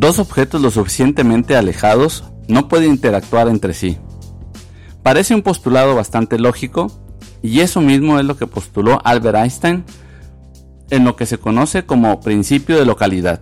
[0.00, 3.98] Dos objetos lo suficientemente alejados no pueden interactuar entre sí.
[5.02, 6.86] Parece un postulado bastante lógico,
[7.42, 9.84] y eso mismo es lo que postuló Albert Einstein
[10.90, 13.40] en lo que se conoce como principio de localidad,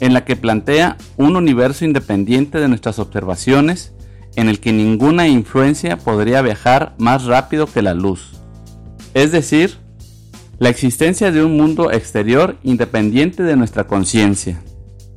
[0.00, 3.92] en la que plantea un universo independiente de nuestras observaciones
[4.34, 8.40] en el que ninguna influencia podría viajar más rápido que la luz.
[9.12, 9.76] Es decir,
[10.58, 14.62] la existencia de un mundo exterior independiente de nuestra conciencia,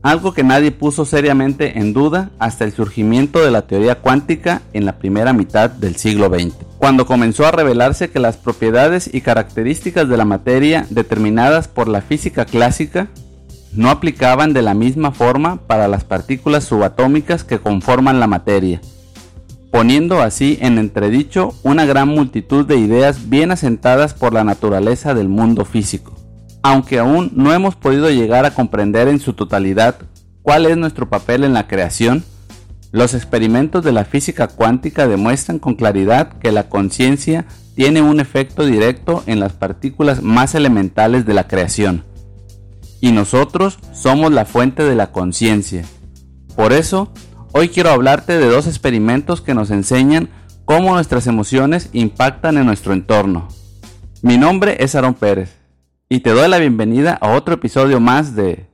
[0.01, 4.85] algo que nadie puso seriamente en duda hasta el surgimiento de la teoría cuántica en
[4.85, 10.07] la primera mitad del siglo XX, cuando comenzó a revelarse que las propiedades y características
[10.07, 13.09] de la materia determinadas por la física clásica
[13.73, 18.81] no aplicaban de la misma forma para las partículas subatómicas que conforman la materia,
[19.69, 25.27] poniendo así en entredicho una gran multitud de ideas bien asentadas por la naturaleza del
[25.27, 26.18] mundo físico.
[26.61, 29.95] Aunque aún no hemos podido llegar a comprender en su totalidad
[30.41, 32.23] cuál es nuestro papel en la creación,
[32.91, 38.65] los experimentos de la física cuántica demuestran con claridad que la conciencia tiene un efecto
[38.65, 42.03] directo en las partículas más elementales de la creación.
[42.99, 45.85] Y nosotros somos la fuente de la conciencia.
[46.55, 47.13] Por eso,
[47.51, 50.29] Hoy quiero hablarte de dos experimentos que nos enseñan
[50.65, 53.47] cómo nuestras emociones impactan en nuestro entorno.
[54.21, 55.58] Mi nombre es Aaron Pérez
[56.09, 58.65] y te doy la bienvenida a otro episodio más de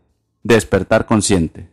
[0.44, 1.70] Despertar Consciente.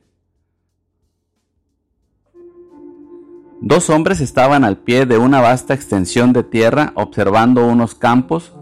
[3.60, 8.52] Dos hombres estaban al pie de una vasta extensión de tierra observando unos campos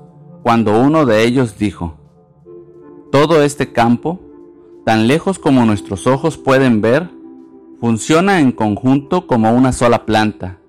[0.42, 1.98] cuando uno de ellos dijo,
[3.10, 4.20] Todo este campo,
[4.84, 7.08] tan lejos como nuestros ojos pueden ver,
[7.80, 10.59] Funciona en conjunto como una sola planta.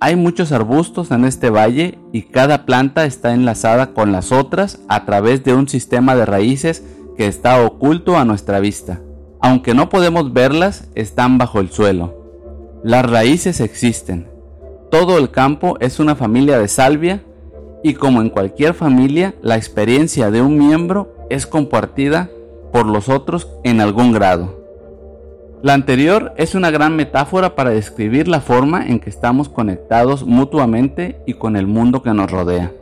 [0.00, 5.04] Hay muchos arbustos en este valle y cada planta está enlazada con las otras a
[5.04, 6.84] través de un sistema de raíces
[7.16, 9.00] que está oculto a nuestra vista.
[9.40, 12.14] Aunque no podemos verlas, están bajo el suelo.
[12.84, 14.28] Las raíces existen.
[14.88, 17.24] Todo el campo es una familia de salvia
[17.82, 22.30] y como en cualquier familia, la experiencia de un miembro es compartida
[22.72, 24.57] por los otros en algún grado.
[25.60, 31.20] La anterior es una gran metáfora para describir la forma en que estamos conectados mutuamente
[31.26, 32.72] y con el mundo que nos rodea.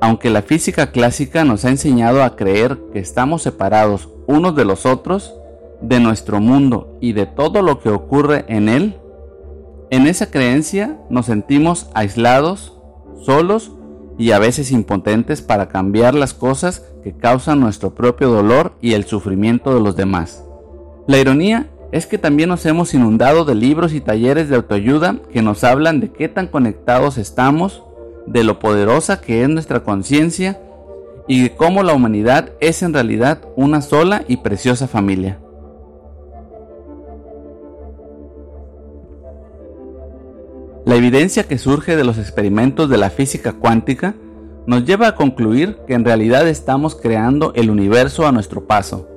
[0.00, 4.84] Aunque la física clásica nos ha enseñado a creer que estamos separados unos de los
[4.84, 5.32] otros,
[5.80, 8.96] de nuestro mundo y de todo lo que ocurre en él,
[9.90, 12.80] en esa creencia nos sentimos aislados,
[13.24, 13.70] solos
[14.18, 19.04] y a veces impotentes para cambiar las cosas que causan nuestro propio dolor y el
[19.04, 20.44] sufrimiento de los demás.
[21.06, 25.42] La ironía es que también nos hemos inundado de libros y talleres de autoayuda que
[25.42, 27.84] nos hablan de qué tan conectados estamos,
[28.26, 30.58] de lo poderosa que es nuestra conciencia
[31.28, 35.38] y de cómo la humanidad es en realidad una sola y preciosa familia.
[40.86, 44.14] La evidencia que surge de los experimentos de la física cuántica
[44.66, 49.08] nos lleva a concluir que en realidad estamos creando el universo a nuestro paso.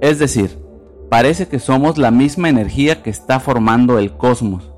[0.00, 0.69] Es decir,
[1.10, 4.70] parece que somos la misma energía que está formando el cosmos,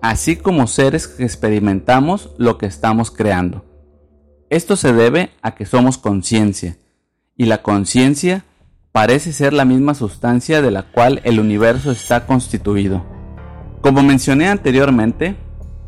[0.00, 3.64] así como seres que experimentamos lo que estamos creando.
[4.48, 6.78] Esto se debe a que somos conciencia,
[7.36, 8.44] y la conciencia
[8.92, 13.04] parece ser la misma sustancia de la cual el universo está constituido.
[13.82, 15.36] Como mencioné anteriormente,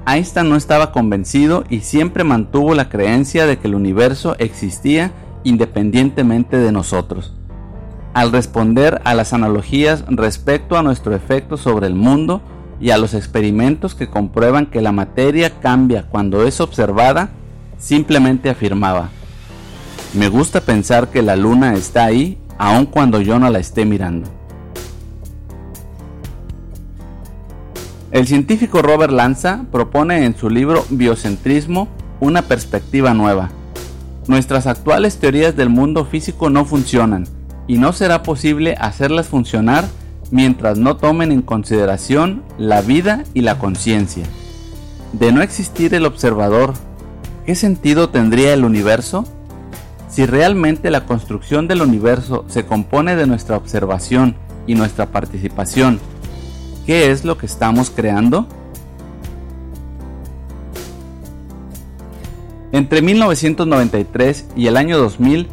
[0.06, 6.58] Einstein no estaba convencido y siempre mantuvo la creencia de que el universo existía independientemente
[6.58, 7.32] de nosotros
[8.16, 12.40] al responder a las analogías respecto a nuestro efecto sobre el mundo
[12.80, 17.28] y a los experimentos que comprueban que la materia cambia cuando es observada,
[17.76, 19.10] simplemente afirmaba,
[20.14, 24.30] me gusta pensar que la luna está ahí aun cuando yo no la esté mirando.
[28.12, 31.88] El científico Robert Lanza propone en su libro Biocentrismo
[32.20, 33.50] una perspectiva nueva.
[34.26, 37.35] Nuestras actuales teorías del mundo físico no funcionan
[37.66, 39.84] y no será posible hacerlas funcionar
[40.30, 44.24] mientras no tomen en consideración la vida y la conciencia.
[45.12, 46.74] De no existir el observador,
[47.44, 49.24] ¿qué sentido tendría el universo?
[50.08, 54.36] Si realmente la construcción del universo se compone de nuestra observación
[54.66, 56.00] y nuestra participación,
[56.86, 58.46] ¿qué es lo que estamos creando?
[62.72, 65.48] Entre 1993 y el año 2000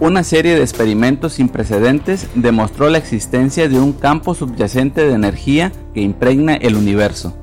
[0.00, 5.72] una serie de experimentos sin precedentes demostró la existencia de un campo subyacente de energía
[5.94, 7.36] que impregna el universo.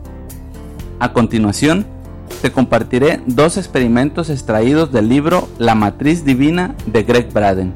[1.00, 1.86] A continuación,
[2.42, 7.74] te compartiré dos experimentos extraídos del libro La Matriz Divina de Greg Braden,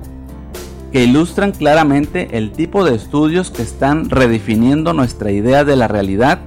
[0.91, 6.39] que ilustran claramente el tipo de estudios que están redefiniendo nuestra idea de la realidad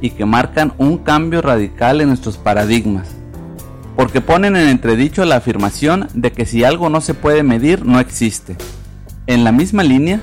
[0.00, 3.19] y que marcan un cambio radical en nuestros paradigmas,
[4.00, 8.00] porque ponen en entredicho la afirmación de que si algo no se puede medir, no
[8.00, 8.56] existe.
[9.26, 10.22] En la misma línea,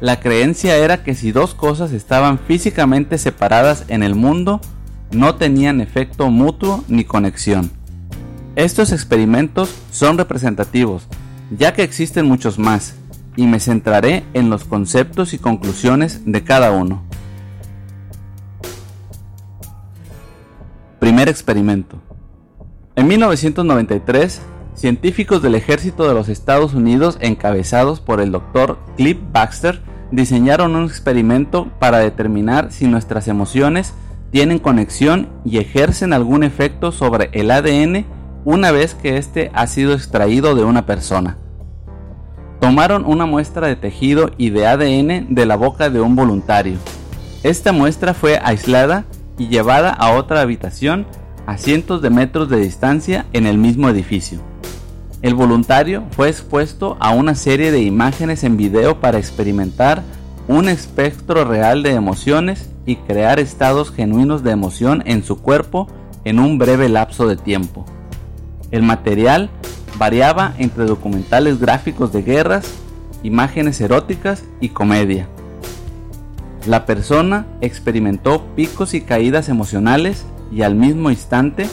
[0.00, 4.62] la creencia era que si dos cosas estaban físicamente separadas en el mundo,
[5.10, 7.70] no tenían efecto mutuo ni conexión.
[8.56, 11.06] Estos experimentos son representativos,
[11.50, 12.94] ya que existen muchos más,
[13.36, 17.02] y me centraré en los conceptos y conclusiones de cada uno.
[21.00, 22.00] Primer experimento.
[23.04, 24.40] En 1993,
[24.74, 28.78] científicos del ejército de los Estados Unidos encabezados por el Dr.
[28.96, 33.92] Cliff Baxter diseñaron un experimento para determinar si nuestras emociones
[34.30, 38.06] tienen conexión y ejercen algún efecto sobre el ADN
[38.46, 41.36] una vez que éste ha sido extraído de una persona.
[42.58, 46.78] Tomaron una muestra de tejido y de ADN de la boca de un voluntario.
[47.42, 49.04] Esta muestra fue aislada
[49.36, 51.06] y llevada a otra habitación
[51.46, 54.40] a cientos de metros de distancia en el mismo edificio.
[55.22, 60.02] El voluntario fue expuesto a una serie de imágenes en video para experimentar
[60.48, 65.88] un espectro real de emociones y crear estados genuinos de emoción en su cuerpo
[66.24, 67.86] en un breve lapso de tiempo.
[68.70, 69.48] El material
[69.98, 72.74] variaba entre documentales gráficos de guerras,
[73.22, 75.28] imágenes eróticas y comedia.
[76.66, 81.68] La persona experimentó picos y caídas emocionales y al mismo instante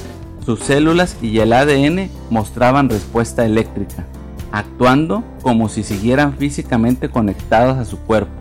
[0.45, 4.05] sus células y el ADN mostraban respuesta eléctrica,
[4.51, 8.31] actuando como si siguieran físicamente conectadas a su cuerpo.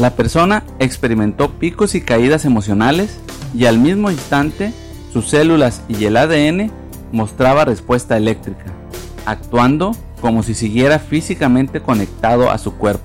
[0.00, 3.18] La persona experimentó picos y caídas emocionales
[3.54, 4.72] y al mismo instante
[5.12, 6.72] sus células y el ADN
[7.12, 8.64] mostraba respuesta eléctrica,
[9.26, 13.04] actuando como si siguiera físicamente conectado a su cuerpo.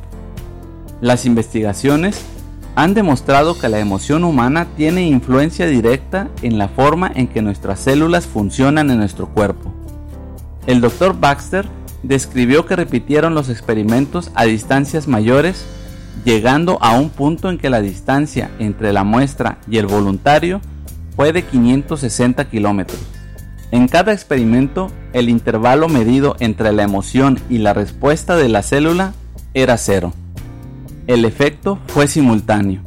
[1.01, 2.23] Las investigaciones
[2.75, 7.79] han demostrado que la emoción humana tiene influencia directa en la forma en que nuestras
[7.79, 9.73] células funcionan en nuestro cuerpo.
[10.65, 11.19] El Dr.
[11.19, 11.65] Baxter
[12.03, 15.65] describió que repitieron los experimentos a distancias mayores,
[16.25, 20.61] llegando a un punto en que la distancia entre la muestra y el voluntario
[21.15, 22.99] fue de 560 kilómetros.
[23.71, 29.13] En cada experimento, el intervalo medido entre la emoción y la respuesta de la célula
[29.53, 30.13] era cero
[31.09, 32.83] el efecto fue simultáneo.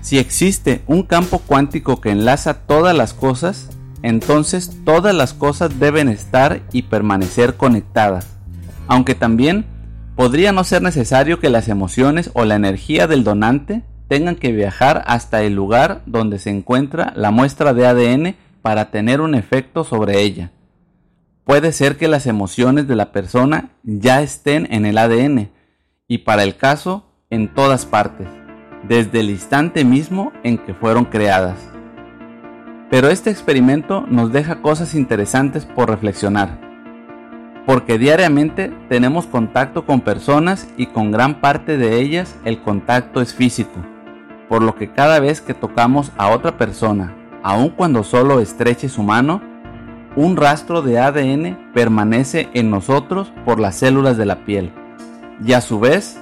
[0.00, 3.68] Si existe un campo cuántico que enlaza todas las cosas,
[4.02, 8.28] entonces todas las cosas deben estar y permanecer conectadas,
[8.86, 9.66] aunque también
[10.14, 15.02] podría no ser necesario que las emociones o la energía del donante tengan que viajar
[15.08, 20.20] hasta el lugar donde se encuentra la muestra de ADN para tener un efecto sobre
[20.20, 20.52] ella.
[21.42, 25.50] Puede ser que las emociones de la persona ya estén en el ADN
[26.06, 28.28] y para el caso en todas partes,
[28.86, 31.56] desde el instante mismo en que fueron creadas.
[32.90, 36.60] Pero este experimento nos deja cosas interesantes por reflexionar,
[37.64, 43.34] porque diariamente tenemos contacto con personas y con gran parte de ellas el contacto es
[43.34, 43.80] físico,
[44.50, 49.02] por lo que cada vez que tocamos a otra persona, aun cuando solo estreche su
[49.02, 49.40] mano,
[50.16, 54.70] un rastro de ADN permanece en nosotros por las células de la piel,
[55.42, 56.21] y a su vez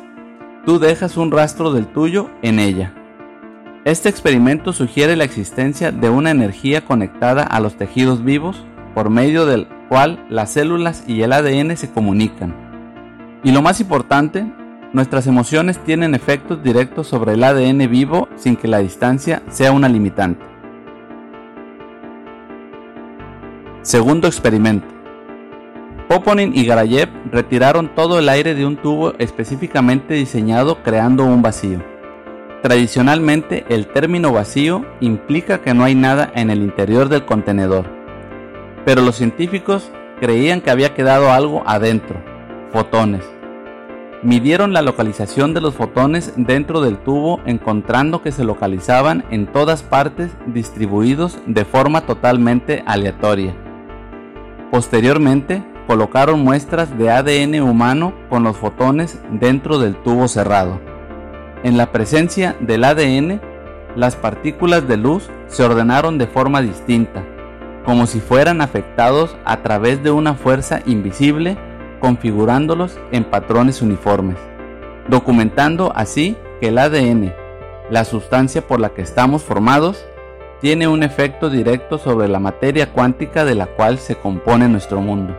[0.70, 2.94] tú dejas un rastro del tuyo en ella.
[3.84, 9.46] Este experimento sugiere la existencia de una energía conectada a los tejidos vivos por medio
[9.46, 12.54] del cual las células y el ADN se comunican.
[13.42, 14.46] Y lo más importante,
[14.92, 19.88] nuestras emociones tienen efectos directos sobre el ADN vivo sin que la distancia sea una
[19.88, 20.44] limitante.
[23.82, 24.99] Segundo experimento.
[26.10, 31.84] Poponin y Garayev retiraron todo el aire de un tubo específicamente diseñado creando un vacío.
[32.64, 37.86] Tradicionalmente el término vacío implica que no hay nada en el interior del contenedor,
[38.84, 42.16] pero los científicos creían que había quedado algo adentro,
[42.72, 43.22] fotones.
[44.24, 49.84] Midieron la localización de los fotones dentro del tubo encontrando que se localizaban en todas
[49.84, 53.54] partes distribuidos de forma totalmente aleatoria.
[54.72, 60.80] Posteriormente, colocaron muestras de ADN humano con los fotones dentro del tubo cerrado.
[61.62, 63.40] En la presencia del ADN,
[63.96, 67.24] las partículas de luz se ordenaron de forma distinta,
[67.84, 71.58] como si fueran afectados a través de una fuerza invisible,
[72.00, 74.36] configurándolos en patrones uniformes,
[75.08, 77.34] documentando así que el ADN,
[77.90, 80.06] la sustancia por la que estamos formados,
[80.60, 85.36] tiene un efecto directo sobre la materia cuántica de la cual se compone nuestro mundo.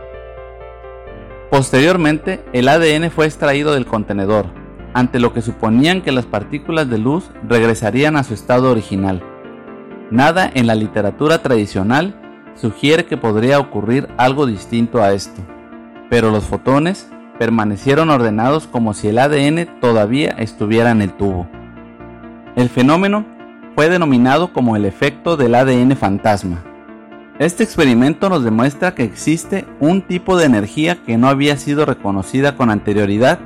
[1.52, 4.46] Posteriormente, el ADN fue extraído del contenedor,
[4.94, 9.22] ante lo que suponían que las partículas de luz regresarían a su estado original.
[10.10, 12.18] Nada en la literatura tradicional
[12.54, 15.42] sugiere que podría ocurrir algo distinto a esto,
[16.08, 21.46] pero los fotones permanecieron ordenados como si el ADN todavía estuviera en el tubo.
[22.56, 23.26] El fenómeno
[23.74, 26.64] fue denominado como el efecto del ADN fantasma.
[27.38, 32.56] Este experimento nos demuestra que existe un tipo de energía que no había sido reconocida
[32.56, 33.38] con anterioridad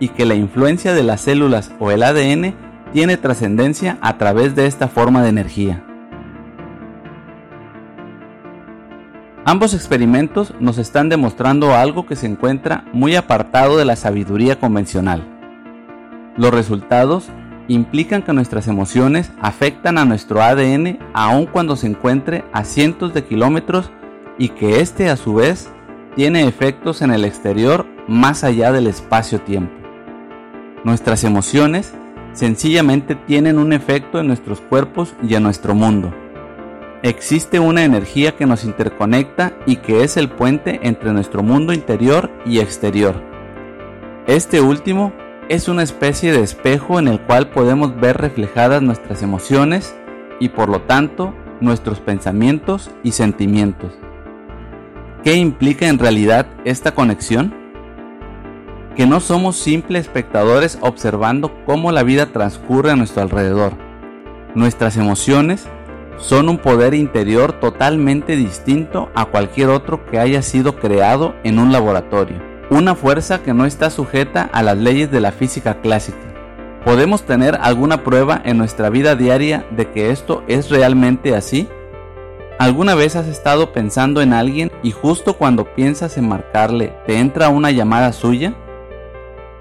[0.00, 2.54] y que la influencia de las células o el ADN
[2.92, 5.84] tiene trascendencia a través de esta forma de energía.
[9.44, 15.24] Ambos experimentos nos están demostrando algo que se encuentra muy apartado de la sabiduría convencional.
[16.36, 17.30] Los resultados
[17.70, 23.24] implican que nuestras emociones afectan a nuestro ADN aun cuando se encuentre a cientos de
[23.24, 23.90] kilómetros
[24.38, 25.70] y que éste a su vez
[26.16, 29.72] tiene efectos en el exterior más allá del espacio-tiempo.
[30.82, 31.94] Nuestras emociones
[32.32, 36.12] sencillamente tienen un efecto en nuestros cuerpos y en nuestro mundo.
[37.04, 42.30] Existe una energía que nos interconecta y que es el puente entre nuestro mundo interior
[42.44, 43.14] y exterior.
[44.26, 45.12] Este último
[45.50, 49.96] es una especie de espejo en el cual podemos ver reflejadas nuestras emociones
[50.38, 53.92] y por lo tanto nuestros pensamientos y sentimientos.
[55.24, 57.52] ¿Qué implica en realidad esta conexión?
[58.94, 63.72] Que no somos simples espectadores observando cómo la vida transcurre a nuestro alrededor.
[64.54, 65.66] Nuestras emociones
[66.16, 71.72] son un poder interior totalmente distinto a cualquier otro que haya sido creado en un
[71.72, 76.18] laboratorio una fuerza que no está sujeta a las leyes de la física clásica.
[76.84, 81.68] ¿Podemos tener alguna prueba en nuestra vida diaria de que esto es realmente así?
[82.58, 87.48] ¿Alguna vez has estado pensando en alguien y justo cuando piensas en marcarle te entra
[87.48, 88.54] una llamada suya?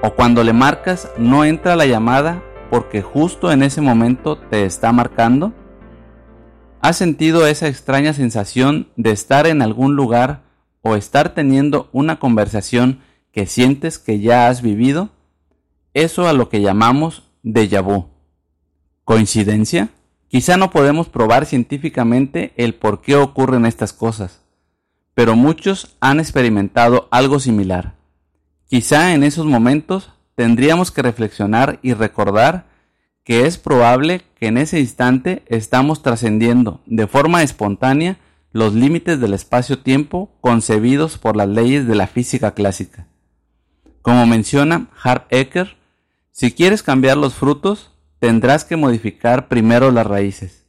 [0.01, 4.91] ¿O cuando le marcas no entra la llamada porque justo en ese momento te está
[4.91, 5.51] marcando?
[6.81, 10.48] ¿Has sentido esa extraña sensación de estar en algún lugar
[10.81, 15.09] o estar teniendo una conversación que sientes que ya has vivido,
[15.93, 18.07] eso a lo que llamamos déjà vu.
[19.03, 19.89] ¿Coincidencia?
[20.27, 24.41] Quizá no podemos probar científicamente el por qué ocurren estas cosas,
[25.15, 27.95] pero muchos han experimentado algo similar.
[28.67, 32.67] Quizá en esos momentos tendríamos que reflexionar y recordar
[33.23, 38.17] que es probable que en ese instante estamos trascendiendo de forma espontánea
[38.51, 43.07] los límites del espacio-tiempo concebidos por las leyes de la física clásica.
[44.01, 45.77] Como menciona Hart Ecker,
[46.31, 50.65] si quieres cambiar los frutos, tendrás que modificar primero las raíces.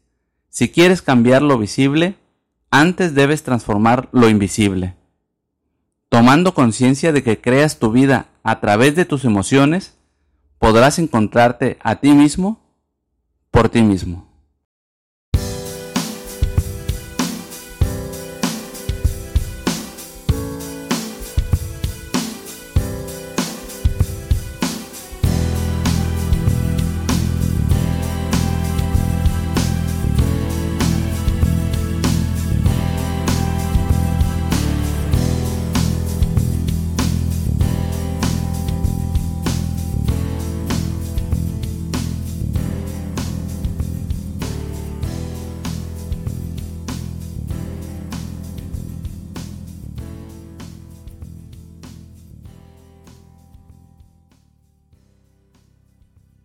[0.49, 2.17] Si quieres cambiar lo visible,
[2.71, 4.97] antes debes transformar lo invisible.
[6.09, 9.97] Tomando conciencia de que creas tu vida a través de tus emociones,
[10.59, 12.61] podrás encontrarte a ti mismo
[13.51, 14.30] por ti mismo.